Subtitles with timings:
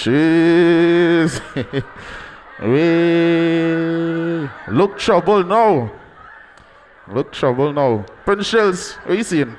[0.00, 1.36] Jeez.
[2.64, 5.92] we look trouble now.
[7.06, 8.06] Look trouble now.
[8.24, 9.54] Prince Shells, what you seeing?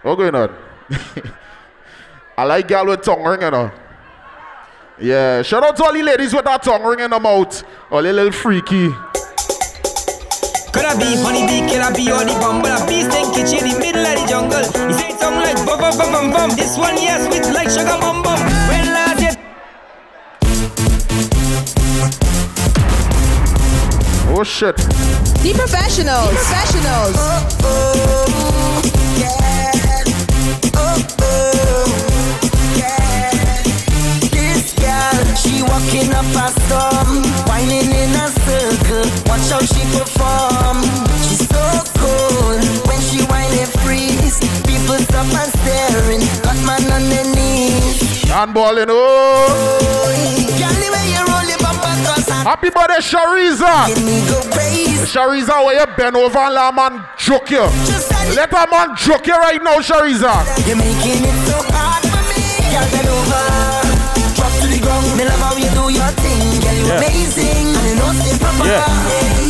[0.00, 0.56] What going on?
[2.38, 3.70] I like gal with tongue ring, you.
[4.98, 7.62] Yeah, shout out to all the ladies with that tongue ring in the mouth.
[7.90, 8.88] All the little freaky.
[10.72, 12.40] Could I be funny can I be the
[12.72, 14.88] I be stinky in the middle the jungle.
[14.88, 16.50] You say something like bum bum bum bum bum.
[16.56, 18.38] This one, yes, sweet like sugar bum bum.
[18.68, 19.34] When last year.
[24.36, 24.76] Oh shit.
[24.76, 26.32] The professionals.
[26.32, 27.16] Professionals.
[34.30, 39.06] This girl, she walking up a storm, whining in a circle.
[39.26, 40.43] Watch how she perform.
[48.54, 49.80] Cross and oh.
[52.44, 53.88] Happy birthday, Shariza.
[53.88, 55.00] make me go crazy.
[55.08, 57.64] Shariza, where you bend over and let a man joke you.
[58.36, 60.44] Let a man joke you right now, Shariza.
[60.68, 62.44] You're making it so hard for me.
[62.68, 63.44] Girl, bend over.
[64.36, 65.16] Drop to the ground.
[65.16, 66.60] Me love how you do your thing.
[66.60, 67.00] Girl, you Yeah.
[67.00, 67.72] amazing.
[67.74, 68.68] And you know c'est proper.
[68.68, 68.84] Yeah.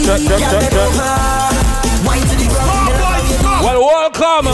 [0.06, 0.91] Check, check, check, check.
[2.06, 2.86] Wine to the ground.
[2.86, 4.47] Me love how you do Well, welcome.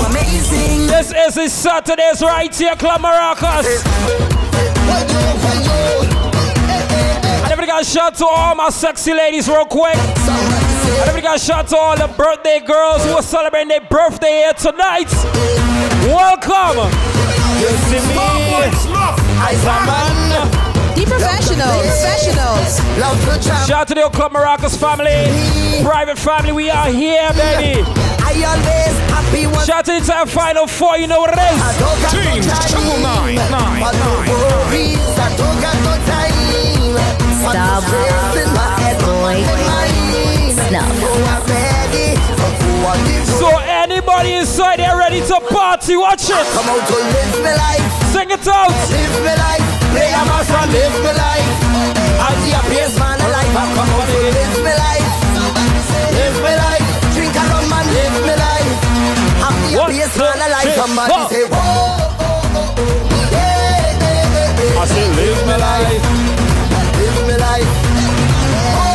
[1.10, 3.66] This is the Saturdays right here, Club Maracas.
[7.34, 9.96] And everybody got a shout to all my sexy ladies real quick.
[9.96, 14.44] And everybody got a shout to all the birthday girls who are celebrating their birthday
[14.44, 15.10] here tonight.
[16.06, 16.78] Welcome.
[17.58, 18.14] You see me
[19.42, 20.46] as a man.
[20.94, 21.86] The professionals.
[21.90, 22.78] Professionals.
[23.00, 23.66] Love to jam.
[23.66, 25.82] Shout out to the Club Maracas family.
[25.82, 27.82] Private family, we are here, baby.
[28.22, 31.78] I always Shout out to the final four, you know what it I is.
[31.78, 32.66] don't got Teams, no time.
[32.66, 34.26] triple nine, nine, But no nine.
[34.26, 36.34] worries, I don't got no time.
[37.46, 37.78] But Stop.
[37.78, 39.38] the stress in my head, Boy.
[39.46, 39.86] my.
[40.50, 40.82] Snuff.
[41.30, 42.50] I'm ready for
[42.82, 43.38] what you do.
[43.38, 46.46] So anybody inside there ready to party, watch it.
[46.50, 47.86] Come out to live my life.
[48.10, 48.74] Sing it out.
[48.90, 51.48] Live my life, play a mass and live my life.
[52.18, 53.54] I'm the happiest man alive.
[53.54, 55.09] I come out to live my life.
[59.90, 60.74] I'm the One, happiest two, man alive.
[60.74, 61.28] Somebody four.
[61.30, 64.80] say, whoa, oh, oh, oh, yeah, yeah, yeah.
[64.80, 66.04] I say live my life.
[66.94, 67.72] Live my life.
[68.78, 68.86] Oh,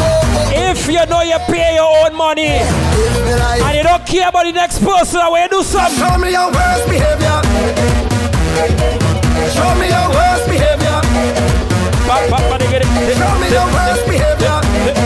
[0.00, 4.28] oh, oh, If you know you pay your own money live and you don't care
[4.28, 5.98] about the next person, I will do something.
[6.00, 7.38] Show me your worst behavior.
[9.52, 10.98] Show me your worst behavior.
[12.08, 14.97] Ba- ba- ba- dig- dig- Show me your worst behavior.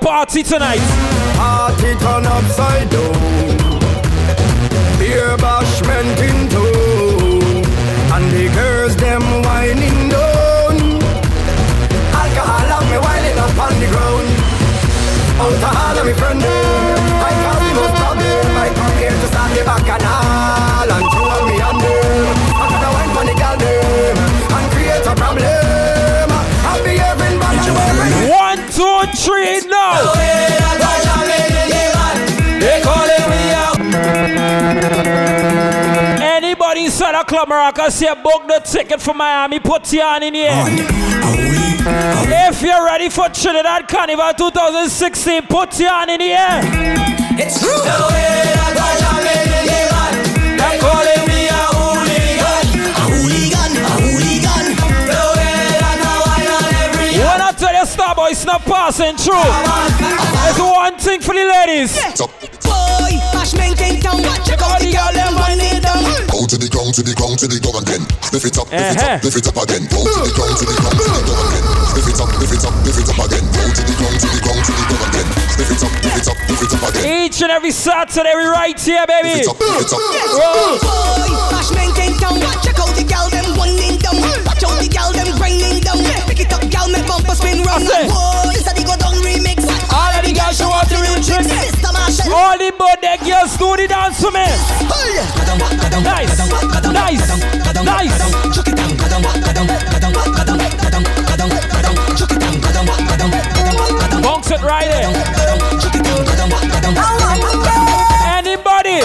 [0.00, 0.80] Party tonight.
[1.36, 3.12] Party turn upside down.
[4.98, 7.62] Beer bashment in tow.
[8.14, 10.76] And the girls them whining down.
[12.12, 14.28] Alcohol and me whining up on the ground.
[15.40, 16.42] Out of all of me friend.
[16.42, 18.56] I cause the most problem.
[18.56, 20.10] I come here to start the bacchanal.
[20.10, 20.49] And
[37.50, 40.50] inside a club Maracas say book the ticket for Miami, put your hand in here.
[42.48, 46.60] If you're ready for Trinidad Carnival 2016, put your hand in here.
[47.38, 47.70] It's true.
[47.70, 50.14] The way that I jam in the man.
[50.60, 52.64] They calling me a hooligan.
[52.84, 54.66] A hooligan, a hooligan.
[55.08, 59.16] The way that I wine on every When I tell you Starboy, it's not passing
[59.16, 59.50] through.
[60.44, 61.96] There's one thing for the ladies.
[62.60, 64.20] Boy, bashment in town.
[64.44, 66.04] Check out the girl them whining down.
[66.28, 68.02] Go to the ground, to the ground, to the ground again.
[68.32, 69.16] Lift it up, lift it Uh-huh.
[69.16, 69.82] up, lift it up again.
[69.88, 71.64] Go to the ground, to the ground, to the ground again.
[71.96, 73.44] Lift it up, lift it up, lift it up again.
[73.50, 75.28] Go to the ground, to the ground, to the ground again.
[75.60, 77.04] Lift it up, lift it up, lift it up again.
[77.24, 79.40] Each and every Saturday, we right here, baby.
[79.40, 80.00] Lift it up, lift it up.
[80.36, 80.76] Roll.
[80.84, 82.36] Boy, bashment in town.
[82.60, 84.20] Check out the girl them whining down.
[84.44, 85.98] Watch out the girl them grinding down.
[86.28, 87.84] Pick it up, girl, make bumper spin round.
[87.88, 88.39] Boy,
[90.60, 91.48] show off the real trick.
[91.48, 91.88] Mr.
[91.88, 92.34] Marshall.
[92.36, 94.44] All the birthday girls do the dance for me.
[96.04, 96.36] Nice,
[96.92, 97.24] nice,
[97.80, 98.18] nice.
[104.22, 105.08] Bounce it right there.
[108.36, 109.00] Anybody?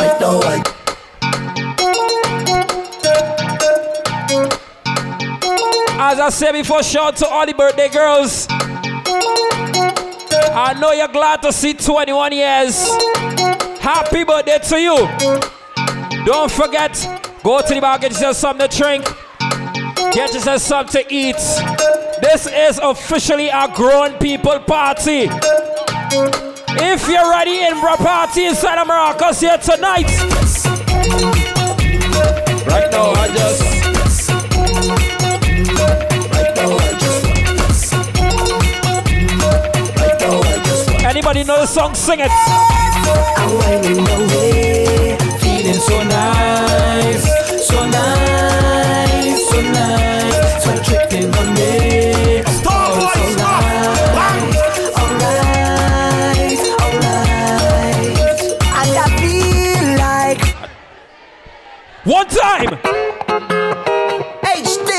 [5.98, 8.48] As I said before, shout to all the birthday girls.
[10.58, 12.88] I know you're glad to see 21 years.
[13.82, 16.26] Happy birthday to you.
[16.26, 16.94] Don't forget,
[17.44, 19.04] go to the bar, get yourself something to drink.
[20.14, 21.36] Get yourself something to eat.
[22.22, 25.28] This is officially a grown people party.
[26.78, 30.08] If you're ready in a party inside of Maracas here tonight.
[32.66, 33.75] Right now, I just.
[41.28, 41.96] Anybody know the song?
[41.96, 42.30] Sing it.
[42.30, 47.26] I'm winding away, feeling so nice,
[47.68, 50.64] so nice, so nice.
[50.64, 52.44] So tripping on me.
[52.44, 53.24] Stop, oh, so
[55.18, 58.40] nice, alright, alright.
[58.78, 60.42] And I feel like
[62.06, 62.70] One time.
[64.44, 64.90] HD.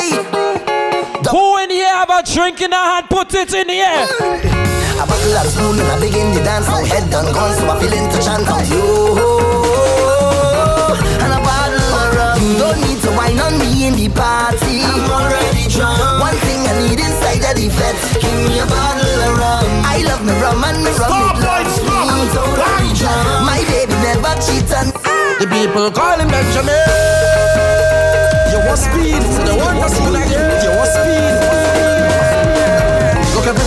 [1.30, 3.06] Who in here have a drink in their hand?
[3.08, 4.55] Put it in the air.
[4.96, 6.66] A bottle of spoon and I begin to dance.
[6.68, 8.80] Now head done gone so I feeling to chant out you
[11.20, 14.80] And a bottle of rum You don't need to wine on me in the party
[14.80, 17.92] I'm already drunk One thing I need inside of the fed
[18.24, 21.76] Give me a bottle of rum I love me rum and me rum it loves
[21.84, 24.96] me I'm totally drunk My baby never cheat on
[25.36, 26.72] The people call him Benjamin
[28.48, 31.05] You want speed So they want to see like You want speed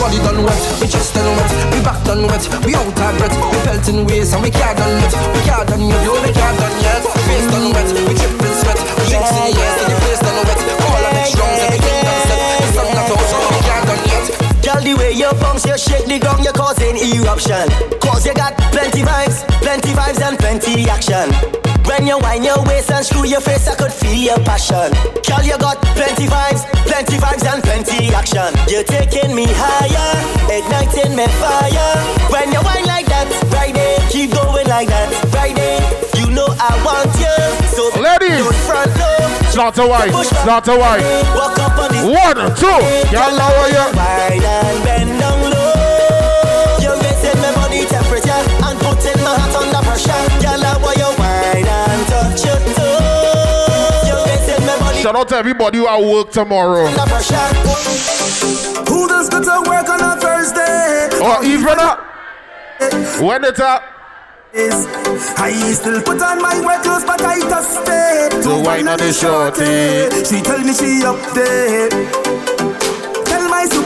[0.09, 3.29] Everybody done wet, we just done wet, we back done wet, we out of breath,
[3.29, 6.33] we felt in ways and we can't done yet, we can't done yet, yo, we
[6.33, 9.85] can't done yet, face done wet, we tripping sweat, we drinks in the air, so
[9.85, 13.21] the place done wet, all of it strong, everything done set, the sun not out,
[13.29, 14.25] so we can't done yet.
[14.65, 17.69] Girl, the way you bounce, you shake the ground, you're causing eruption.
[18.01, 21.68] Cause you got plenty vibes, plenty vibes and plenty action.
[21.99, 24.87] When you wind your waist and screw your face, I could feel your passion.
[25.27, 28.55] Girl, you got plenty vibes, plenty vibes and plenty action.
[28.71, 30.15] You're taking me higher,
[30.47, 31.91] igniting me fire.
[32.31, 35.83] When you wind like that, Friday, keep going like that, Friday.
[36.15, 37.35] You know I want you,
[37.67, 38.47] so Ladies.
[38.47, 39.51] don't front low.
[39.51, 40.15] Slaughter white,
[40.47, 41.03] slaughter white.
[41.35, 42.79] Walk up on the One, two,
[43.11, 43.91] y'all lower ya.
[43.91, 46.79] Wine and bend down low.
[46.79, 50.15] You're raising my body temperature and putting my heart under pressure.
[50.39, 50.58] Girl,
[55.01, 56.87] Shout out to everybody who at work tomorrow.
[58.87, 61.07] Who does go to work on a Thursday?
[61.23, 61.95] Or even uh,
[63.25, 63.83] when it's up.
[64.53, 69.13] I still put on my wet clothes, but I just stay To wine on the
[69.13, 70.09] shorty.
[70.25, 72.48] She tell me she up there.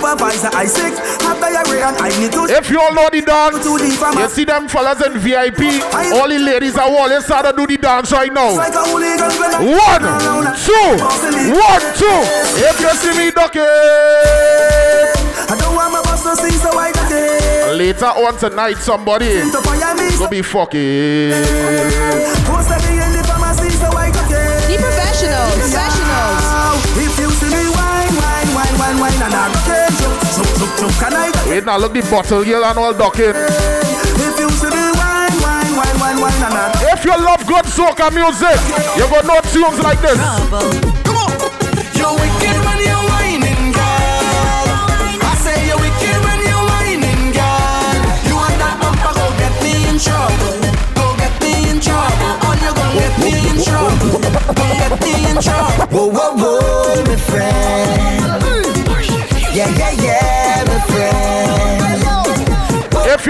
[0.03, 2.43] Supervisor have diarrhea and I need to.
[2.51, 5.79] If you all know the dance, you see them fellas in VIP,
[6.11, 8.51] all the ladies are all inside to do the dance right now.
[8.51, 10.03] Like a hooligan when I- One,
[10.59, 10.89] two,
[11.55, 12.19] one, two.
[12.67, 13.61] If you see me ducking.
[13.63, 16.91] I don't want my boss to sing, so I.
[17.73, 19.41] Later on tonight, somebody
[20.19, 21.31] go be fucking.
[30.83, 31.49] Choke, choke, choke, can I do it?
[31.49, 33.33] Wait now, look the bottle girl and all ducking.
[33.33, 37.65] If you see me wine, wine, wine, wine, wine, and I'm If you love good
[37.65, 38.59] soca music,
[38.97, 40.17] you got no tunes like this.
[40.17, 40.92] Come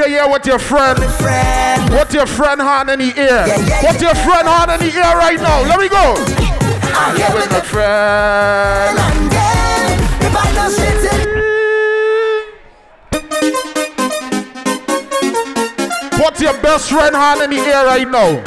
[0.03, 1.89] If you're here with your friend, Friend.
[1.89, 3.47] Put your friend hand in the ear.
[3.47, 5.61] Yeah, yeah, Put your friend hand in the ear right now.
[5.63, 6.15] Let me go.
[6.93, 8.97] I'm here With my friend.
[8.99, 9.31] friend.
[9.31, 11.23] Yeah, if I don't shit it.
[16.19, 18.43] Put your best friend hand in the ear right now.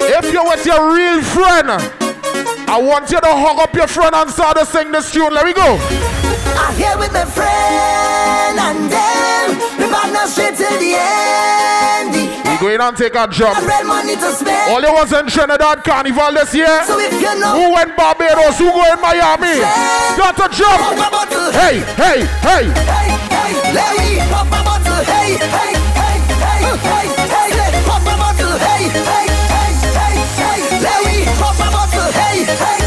[0.00, 1.70] If you're with your real friend,
[2.68, 5.32] I want you to hug up your friend and start to sing this tune.
[5.32, 5.78] Let me go.
[6.58, 8.91] I'm here with my friend
[12.72, 13.58] The We go and take a jump.
[13.58, 13.66] end.
[13.66, 14.72] Red money to spend.
[14.72, 16.84] All you was in Trinidad Carnival this year.
[16.86, 18.56] So if you know, Who went Barbados?
[18.56, 19.60] Who go in Miami?
[20.16, 20.80] Got to pop jump.
[20.80, 21.52] a bottle.
[21.52, 22.64] Hey, hey, hey.
[22.72, 23.12] hey,
[23.76, 25.04] hey, pop a bottle.
[25.04, 26.64] Hey, hey, hey, hey,
[27.28, 28.56] hey, hey, pop a bottle.
[28.56, 32.08] Hey, hey, hey, hey, hey, me pop a bottle.
[32.08, 32.81] Hey, hey, hey, hey,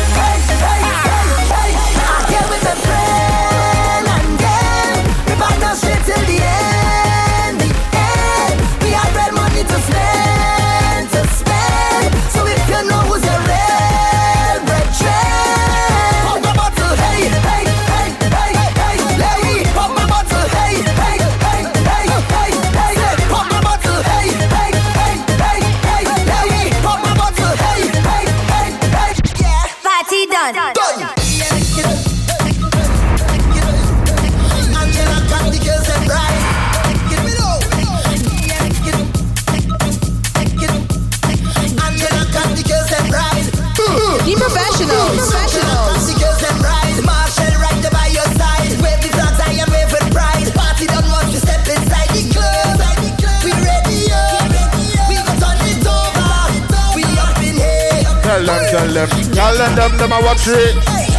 [60.47, 60.75] it.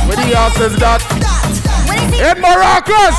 [0.06, 1.02] Where the ass is that?
[2.16, 3.16] In Maracas,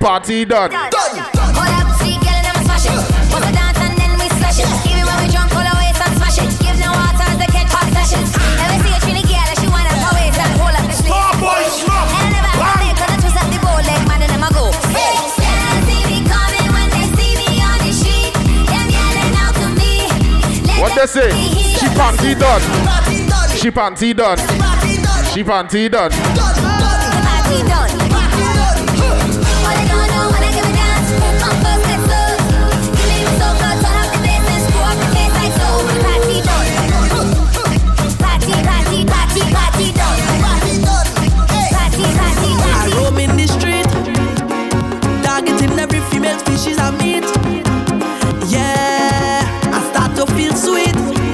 [0.00, 0.72] party done.
[0.72, 2.96] Hold up, see, girl, and I'm smash it.
[3.34, 4.68] A dance and then we slash it.
[4.88, 6.48] Even when we drunk, hold our and smash it.
[6.62, 8.30] Give no water to catch hot sessions.
[8.32, 10.96] Let see a trini girl, and she wind up her waist and hold up the
[10.96, 11.12] sleeve.
[11.12, 14.44] And I never had it, 'cause I twist up the bow leg, man, and them
[14.44, 14.72] I go.
[14.96, 18.32] Hey, they see me coming when they see me on the street.
[18.70, 20.08] Them yelling out to me.
[20.64, 21.28] Let What they them say?
[21.36, 21.78] be here.
[21.78, 22.62] She panty done.
[22.88, 23.50] Party done.
[23.60, 24.40] She panty done.
[25.42, 26.12] Party done.
[26.12, 26.36] She panty done.
[26.36, 27.10] Done, done.
[27.10, 28.04] The party done.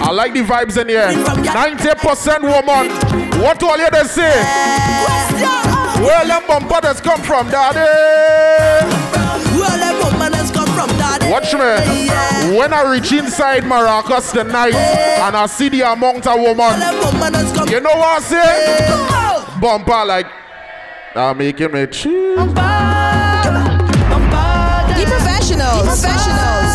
[0.02, 1.06] I like the vibes in here.
[1.06, 3.29] 90% woman.
[3.40, 4.30] What do all you they say?
[6.04, 7.78] Where them bumpers come from, daddy?
[9.56, 11.30] Where the woman has come from, daddy?
[11.30, 11.60] Watch me.
[12.06, 12.58] Yeah.
[12.58, 17.34] When I reach inside Maracas tonight and I see the amount of woman, the woman
[17.34, 18.88] has come you know what I say?
[19.60, 20.26] Bumper like,
[21.14, 22.46] I'm making me chill.
[22.46, 22.52] Be
[25.06, 25.86] professionals.
[25.86, 26.69] Professionals.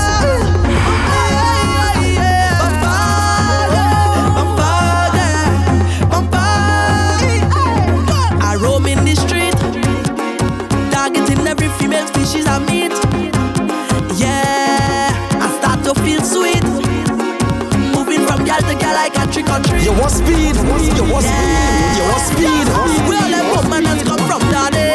[19.56, 19.86] Like a trick or treat.
[19.86, 22.66] You want speed, you want speed, you want speed.
[23.08, 24.90] Where the woman has come from, daddy?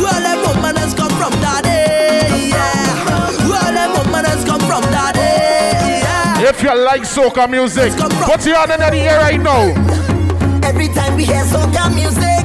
[0.00, 2.48] Where the woman has come from, daddy?
[2.48, 3.48] Yeah.
[3.48, 5.20] Where the woman has come from, daddy?
[6.04, 6.48] Yeah.
[6.48, 7.92] If you like soca music,
[8.24, 9.74] put your hand in the air right now.
[10.62, 12.44] Every time we hear soca music,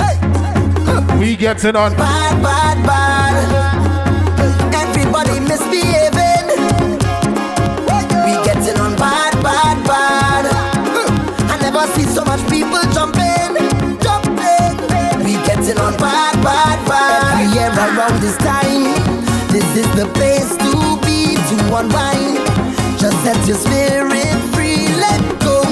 [0.00, 1.94] hey, We it on.
[1.96, 4.74] bad, bad, bad.
[4.74, 6.01] Everybody misbehaving.
[12.12, 13.56] So much people jumping,
[14.04, 14.76] jumping.
[15.24, 17.40] We getting on bad, bad, bad.
[17.40, 18.92] Every year around this time,
[19.48, 22.36] this is the place to be to unwind.
[23.00, 25.64] Just set your spirit free, let go.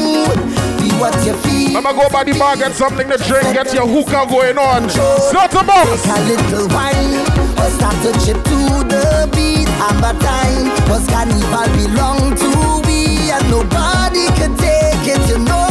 [0.80, 1.76] Be what you feel.
[1.76, 4.88] I'ma go by the bar, get something to drink, get your hookah going on.
[4.88, 6.02] Start the box.
[6.02, 7.20] Take a little wine
[7.60, 9.68] or start to chip to the beat.
[9.76, 12.50] Have a time, cause carnival belong to
[12.88, 15.20] we and nobody could take it.
[15.28, 15.69] You know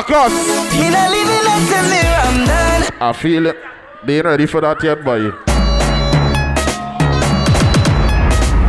[0.00, 0.08] place.
[0.08, 0.32] Maracas.
[0.74, 2.82] In a living lesson, there I'm done.
[3.00, 3.56] I feel it.
[4.04, 5.18] They ain't ready for that yet, boy.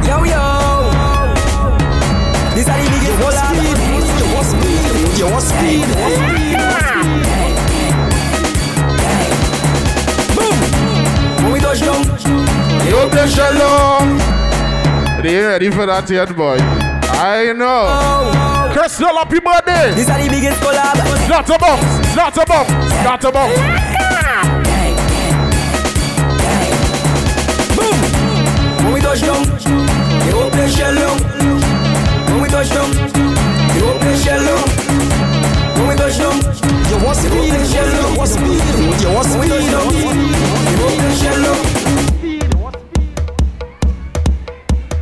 [0.07, 0.43] Yo yo,
[2.55, 3.53] this are the biggest collab.
[4.19, 4.83] You want speed,
[5.17, 6.63] you want speed, you want speed.
[10.35, 10.57] Boom,
[11.43, 12.03] when we touch down,
[12.89, 14.17] Yo, play shalom.
[15.21, 16.57] They ain't ready for that yet, boy.
[16.59, 17.85] I know.
[17.87, 19.93] Oh, oh, Crystal, happy birthday.
[19.93, 20.97] this are the biggest collab.
[21.29, 22.15] Not a box.
[22.15, 22.71] Not a box.
[23.05, 23.53] Not a box.
[27.77, 27.97] Boom,
[28.81, 29.45] when we touch down,
[30.25, 31.21] you will play shell down.
[32.33, 32.89] When we touch down,
[33.77, 34.65] you will play shell down.
[35.77, 36.41] When we touch down,
[36.89, 38.57] you want speed, you want speed,
[39.03, 39.53] you want speed.
[39.53, 41.61] You will play shell down.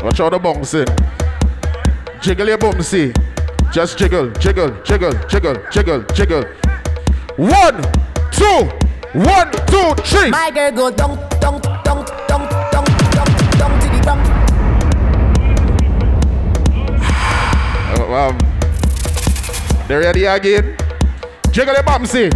[0.03, 0.87] Watch out the bouncing.
[2.21, 3.30] Jiggle your bumsy.
[3.71, 6.43] Just jiggle, jiggle, jiggle, jiggle, jiggle, jiggle.
[7.37, 7.81] One,
[8.29, 8.67] two,
[9.13, 10.29] one, two, three.
[10.29, 14.27] My girl go dunk, dunk, dunk, dunk, dunk, dunk, dunk to the ground.
[17.97, 18.37] Uh, um,
[19.87, 20.75] they ready again?
[21.51, 22.29] Jiggle your bumsy.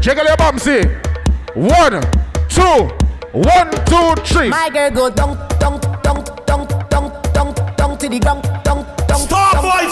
[0.00, 0.80] Jiggle your bumsy.
[1.54, 2.00] One,
[2.48, 2.88] two,
[3.32, 4.48] one, two, three.
[4.48, 8.18] My girl go dunk, dunk, dunk, dunk, dunk, dunk, dunk to the.
[8.18, 8.87] Dunk, dunk,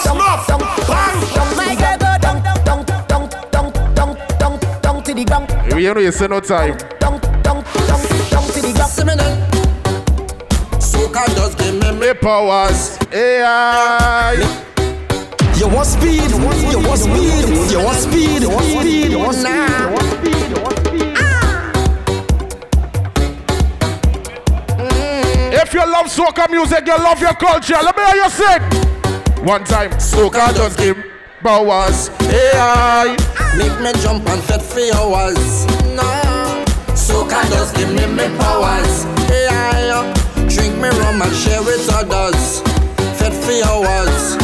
[0.01, 0.47] Snuff.
[0.87, 1.55] Bang.
[1.55, 2.17] My girl go
[5.07, 5.49] to the ground.
[5.71, 6.77] You say no time.
[6.77, 6.83] To
[8.61, 8.87] the ground.
[10.79, 11.23] Soca
[11.57, 12.97] give me Me powers.
[13.11, 14.35] AI.
[15.55, 19.11] You want speed, you want speed, you want speed, you want speed, you want speed,
[19.11, 21.13] you want speed, you want speed.
[21.17, 21.71] Ah.
[24.77, 25.63] Mm.
[25.63, 27.77] If you love soca music, you love your culture.
[27.81, 28.86] Let me hear you sing.
[29.47, 30.97] One time, soca just give
[31.41, 32.09] powers.
[32.19, 33.15] AI.
[33.55, 35.65] Make me jump and set for hours.
[35.95, 36.03] No.
[36.91, 39.05] Soca just give me me powers.
[39.31, 40.49] Yeah, uh.
[40.49, 42.59] drink me rum and share with others.
[43.17, 44.35] Fed for hours.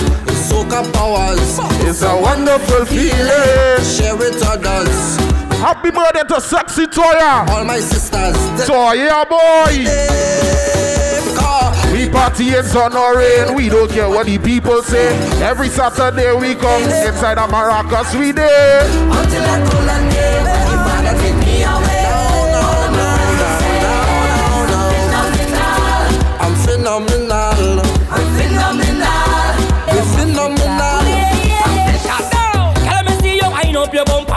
[0.48, 1.60] Soca powers.
[1.86, 3.84] It's a wonderful feeling.
[3.84, 5.18] Share with others.
[5.60, 7.46] Happy birthday to Sexy Toya.
[7.50, 8.38] All my sisters.
[8.70, 9.80] Toya boy.
[9.80, 10.23] We
[12.14, 13.56] party in sun or rain.
[13.56, 15.10] We don't care what the people say.
[15.42, 18.86] Every Saturday we come inside a Maracas we there.
[18.86, 20.46] Until I call a name.
[21.20, 22.04] Take me away.
[26.44, 27.82] I'm phenomenal.
[28.10, 29.54] I'm phenomenal.
[30.16, 30.94] Phenomenal.
[33.76, 34.34] Up your bumper.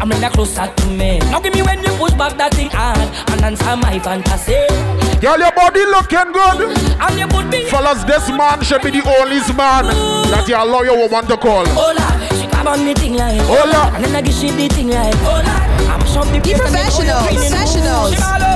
[0.00, 1.18] I'm bring closer to me.
[1.18, 2.98] Now give me when you push back that thing hard
[3.30, 5.09] and answer my fantasy.
[5.20, 6.72] Girl, your body looking good.
[6.98, 7.52] I'm your good.
[7.68, 9.84] Fellas, this man should be the only man
[10.32, 11.66] that you allow your woman to call.
[11.76, 12.08] Hola,
[12.40, 13.92] she come on me thing like Hola.
[13.94, 15.44] and then I give she the thing like Hola.
[15.92, 17.52] I'm shop the Be place and professional, all your training.
[17.52, 18.14] professionals.
[18.16, 18.52] Hola,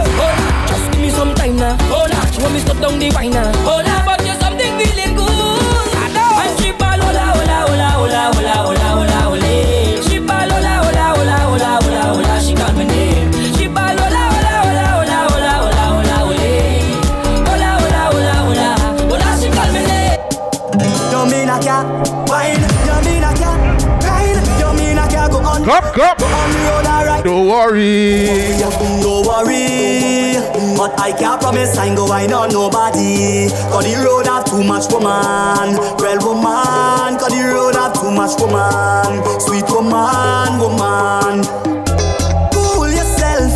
[0.73, 1.77] just give me some time now.
[1.93, 3.53] Hola, she want me stop down the wine now.
[27.55, 28.27] Worry.
[28.59, 30.35] Don't worry,
[30.77, 33.49] but I can't promise I ain't go wine on nobody.
[33.71, 37.15] Cause the road have too much woman, well woman.
[37.19, 41.47] Cause the road have too much woman, sweet woman, woman.
[42.51, 43.55] Cool yourself.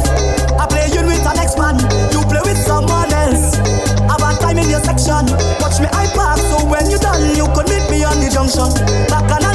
[0.55, 1.77] I play you with an ex man,
[2.15, 3.59] you play with someone else.
[4.07, 5.27] Have a time in your section.
[5.59, 8.71] Watch me I park, so when you done, you could meet me on the junction.
[9.11, 9.48] Back and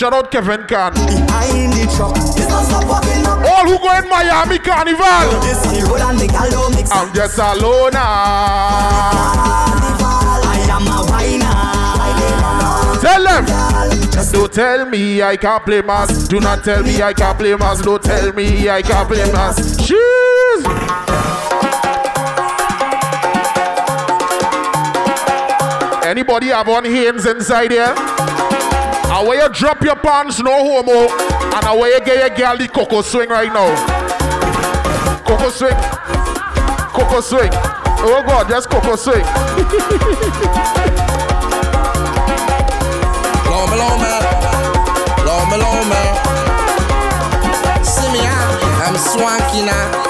[0.00, 0.94] Shout out Kevin Khan.
[0.94, 2.16] behind the truck.
[2.16, 3.44] It's not stop walking up.
[3.44, 5.28] All who go in Miami Carnival.
[5.42, 8.00] This the road and the gal don't mix I'm just alone now.
[10.48, 11.52] I am a whiner.
[13.02, 13.44] Tell them.
[14.32, 16.28] Don't tell me I can't play mass.
[16.28, 17.82] Do not tell me I can't play mass.
[17.82, 19.76] Don't tell me I can't play mass.
[19.86, 20.64] Cheese.
[26.06, 27.94] Anybody have on hands inside here?
[29.10, 31.08] And where you drop your pants, no homo.
[31.56, 33.74] And and where you get your girl the cocoa swing right now.
[35.26, 35.74] Cocoa swing.
[36.94, 37.50] Cocoa swing.
[38.02, 39.24] Oh God, just cocoa swing.
[43.46, 44.06] Lome, lome,
[45.26, 46.00] lome, lome.
[47.84, 50.09] See me, ah, I'm swanky now.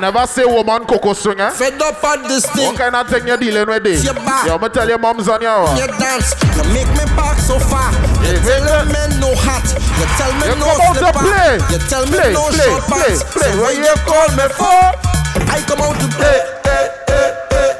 [0.00, 1.50] Never say woman cocoa swing, eh?
[1.50, 2.66] fed up on this thing.
[2.66, 4.04] What kind of thing you dealing with this?
[4.04, 4.46] Your back.
[4.46, 7.90] Yeah, I'ma tell your mom's on your You dance, you make me back so far.
[8.24, 9.64] You Hey, tell hey, me men no hat,
[9.98, 11.24] you tell me You no come out to slipper.
[11.26, 11.54] play.
[11.72, 13.22] You tell me Play, no play, short play, pants.
[13.32, 13.50] play.
[13.52, 14.80] So What you call me for?
[15.50, 16.38] I come out to eh, play.
[16.68, 17.74] Eh, eh,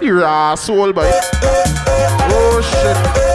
[0.00, 1.10] the asshole, boy.
[2.36, 3.33] Oh shit.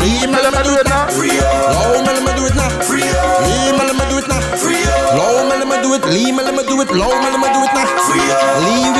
[0.00, 1.06] Leave me, let me do it now.
[1.12, 1.72] Free up.
[1.76, 2.68] Low me, let me do it now.
[2.88, 3.04] Free
[3.44, 4.40] Leave me, let me do it now.
[4.56, 5.16] Free up.
[5.16, 6.04] Low me, let me do it.
[6.08, 6.90] Leave me, let me do it.
[6.90, 7.84] Low me, let me do it now.
[8.64, 8.99] Leave me,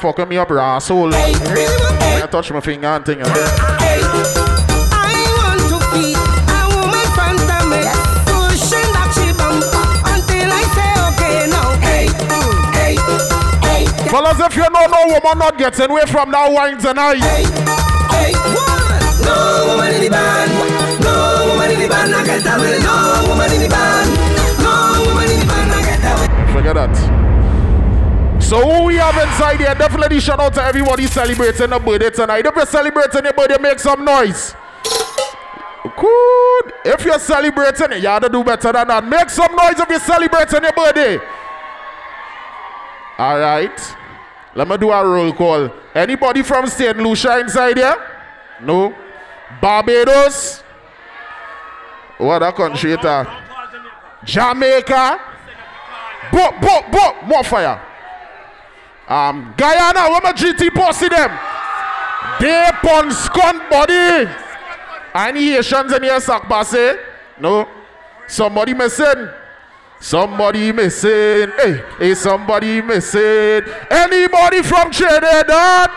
[0.00, 1.12] hey, This man fucking me up, your asshole.
[1.12, 3.18] hey, really want, hey, I touch my finger and thing.
[3.18, 3.24] hey.
[4.92, 7.82] I want to be a woman front of me,
[8.26, 9.64] pushing that she bump
[10.06, 11.74] until I say okay now.
[11.82, 12.94] Hey, mm, hey,
[13.66, 17.18] hey, Fellas, if you know no woman not getting away from that wine tonight.
[17.18, 17.44] hey,
[18.14, 18.76] hey, one.
[19.24, 20.50] No woman in the band,
[21.02, 22.78] no woman in the band, I get away.
[22.80, 22.94] No
[23.28, 24.08] woman in the band,
[24.62, 26.52] no woman in the band, I get away.
[26.52, 27.17] Forget that.
[28.48, 32.46] So who we have inside here, definitely shout out to everybody celebrating a birthday tonight.
[32.46, 34.54] If you're celebrating your birthday, make some noise.
[35.84, 36.72] Good.
[36.82, 39.04] If you're celebrating it, you have to do better than that.
[39.04, 41.18] Make some noise if you're celebrating your birthday.
[43.18, 43.96] All right.
[44.54, 45.70] Let me do a roll call.
[45.94, 46.96] Anybody from St.
[46.96, 47.96] Lucia inside here?
[48.62, 48.94] No.
[49.60, 50.62] Barbados?
[52.16, 52.96] What a country?
[54.24, 55.20] Jamaica?
[56.32, 57.84] Bo, bo, bo, more fire.
[59.08, 61.30] Um, Guyana, where my GT posted them?
[62.40, 64.30] They pon scunt body.
[65.14, 66.98] Any Haitians in here, sack basse?
[67.40, 67.66] No.
[68.26, 69.28] Somebody missing.
[69.98, 71.50] Somebody missing.
[71.56, 73.62] Hey, hey, somebody missing.
[73.90, 75.90] Anybody from Trinidad?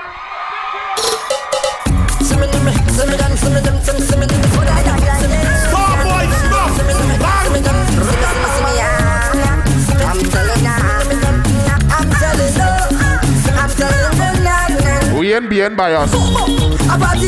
[15.31, 15.91] behind, behind by.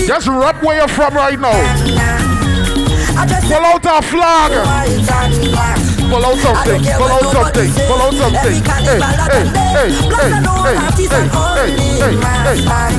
[0.06, 1.54] Just rap where you're from right now.
[3.48, 4.52] Pull out a flag.
[6.10, 6.84] Pull out something.
[6.84, 7.72] Pull out something.
[7.88, 8.64] Pull out something.
[8.84, 10.76] Hey, hey, hey, hey,
[11.12, 11.72] hey, hey,
[12.04, 12.98] hey, hey.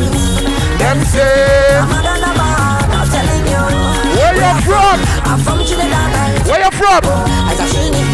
[0.78, 1.84] Them say.
[4.16, 4.98] Where you from?
[6.48, 8.13] Where you from?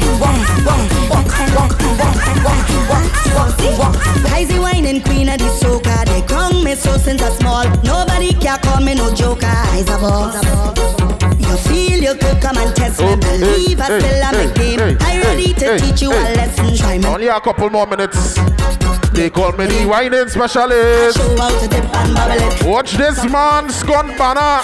[4.25, 6.05] Crazy whining queen of the soca.
[6.05, 7.65] They crown me so since I small.
[7.83, 9.45] Nobody can call me no joker.
[9.45, 10.35] Eyes a boss.
[11.39, 13.15] You feel you could come and test me.
[13.15, 14.97] Believe I still am a game.
[15.01, 16.75] I ready to teach you a lesson.
[16.75, 17.05] Try me.
[17.05, 18.35] Only a couple more minutes.
[19.13, 21.17] They call me the whining specialist.
[21.17, 22.63] Show how to dip and bubble it.
[22.65, 24.63] Watch this man, Scott Banner.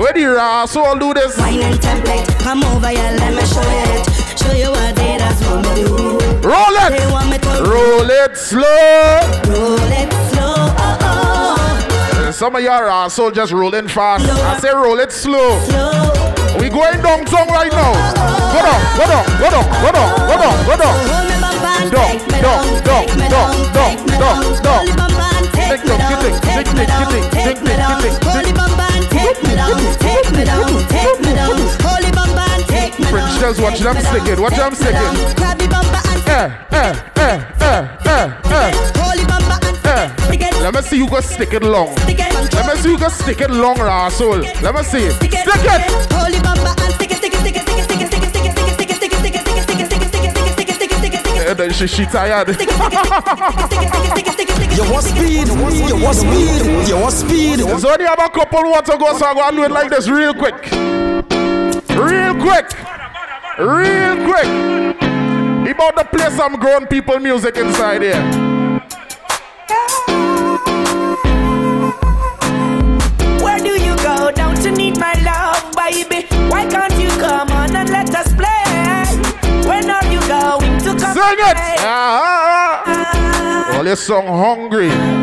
[0.00, 1.36] Where the asshole do this?
[1.36, 2.26] Whining template.
[2.38, 4.11] Come over here, let me show you it.
[4.42, 5.12] Show you what they
[5.52, 5.88] want me do.
[6.48, 6.90] Roll it.
[6.98, 9.20] They want me to Roll it slow.
[9.48, 10.54] roll it slow.
[10.80, 12.28] Oh, oh.
[12.28, 14.24] Uh, some of your asshole just rolling fast.
[14.26, 15.60] I say roll it slow.
[15.60, 16.12] Slow.
[16.58, 17.92] We going downtown right now.
[17.94, 20.96] Oh, go down, go down, go down, go down, go down, go down.
[21.08, 24.16] Hold me bumper and Down, take me down, down, down, take me down, take me
[24.18, 24.62] down, down.
[24.62, 24.76] down.
[24.76, 28.02] Hold the bumper and take me down, take me down, take me down.
[28.02, 31.21] get it, Hold the bumper and take me down, take me down, take me down.
[33.42, 33.58] Take me down.
[33.58, 35.36] French girls, watch them stick it, watch them stick it.
[35.36, 40.60] Grab the bumper and Eh, eh, eh, eh, eh, eh, hold bumper and eh.
[40.62, 41.94] Let me see you go stick it long.
[41.96, 44.42] Let me see you go stick it long, asshole.
[44.62, 45.10] Let me see.
[45.10, 45.42] Stick it.
[46.12, 48.30] Hold bumper and stick it, stick it, stick it, stick it, stick it, stick it,
[48.30, 49.82] stick it, stick it, stick it, stick it, stick it, stick it, stick it, stick
[49.82, 51.56] it, stick it, stick it, stick it, stick it, stick it, stick it.
[51.56, 52.48] Then She, she tired.
[54.72, 57.58] You want speed, you want speed, you want speed.
[57.58, 60.08] So only have a couple more to go, so I'm gonna do it like this
[60.08, 60.54] real quick.
[61.90, 63.01] Real quick.
[63.58, 64.48] Real quick.
[65.70, 68.22] About to play some grown people music inside here.
[73.42, 74.30] Where do you go?
[74.30, 76.26] Down to need my love, baby.
[76.48, 79.68] Why can't you come on and let us play?
[79.68, 81.14] When are you going to come?
[81.14, 81.54] Sing it.
[81.54, 81.76] play?
[81.80, 83.76] Ah, ah.
[83.76, 85.21] All your song hungry.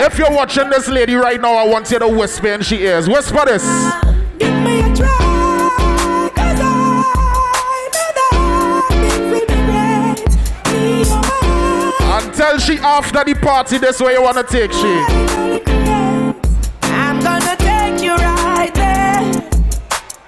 [0.00, 3.08] If you're watching this lady right now, I want you to whisper in she ears.
[3.08, 3.64] Whisper this.
[4.38, 5.08] Give me a try,
[6.34, 6.62] 'cause I
[7.94, 8.32] know that
[8.92, 10.18] it will be right.
[10.72, 12.24] Me, your mind.
[12.24, 15.04] Until she after the party, this way you wanna take she.
[16.82, 19.20] I'm gonna take you right there.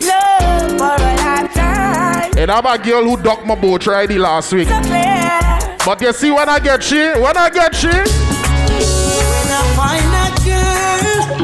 [0.00, 2.32] Love for a lifetime.
[2.36, 4.68] And I'm a girl who ducked my boat right the last week.
[4.68, 4.80] So.
[5.86, 7.88] But you see when I get she, when I get she,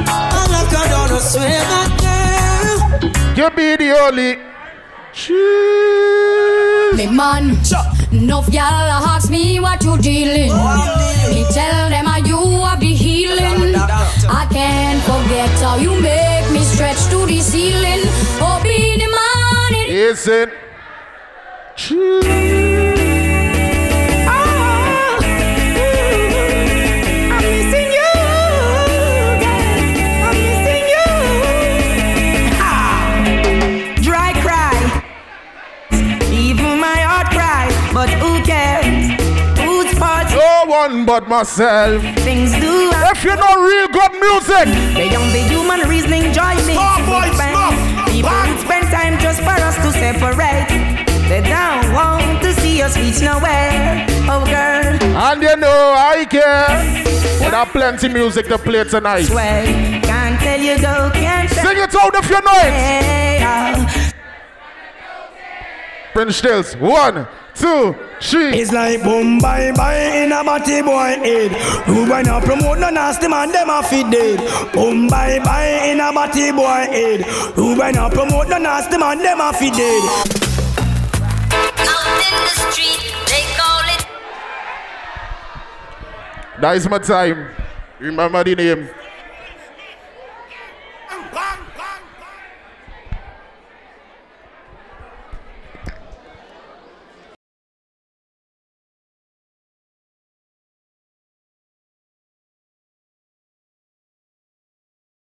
[0.06, 3.11] I look her down, I swear that girl.
[3.37, 4.46] you be the only.
[6.96, 7.56] Me man,
[8.12, 10.52] enough y'all ask me what you dealing.
[11.32, 13.74] Me tell them how you are the healing.
[13.74, 18.02] I can't forget how you make me stretch to the ceiling.
[18.40, 20.50] Oh, be the man Is it?
[21.90, 22.76] I'm
[41.07, 42.03] but myself.
[42.27, 44.66] Things do If you know real good music,
[44.99, 48.11] beyond the human reasoning, joy makes boy, it.
[48.11, 48.59] People Back.
[48.61, 50.66] spend time just for us to separate.
[51.29, 54.05] They don't want to see us reach nowhere.
[54.29, 56.66] Oh, girl, and you know I care.
[57.40, 59.23] We have plenty music to play tonight.
[59.23, 59.64] swear.
[60.03, 63.42] Can't tell you go, can't tell Sing it out if you know it.
[63.47, 64.12] Oh.
[66.12, 66.77] Prince Stills.
[66.77, 68.59] One, two, three.
[68.61, 71.53] It's like boom bye bye in a batty boy head.
[71.87, 74.38] Who when not promote no nasty man, them a fit dead.
[74.73, 77.23] Boom bye bye in a batty boy head.
[77.57, 80.03] Who when not promote no nasty man, them a fit dead.
[81.79, 84.07] Out in the street, they call it
[86.61, 87.49] That is my time.
[87.99, 88.88] Remember the name.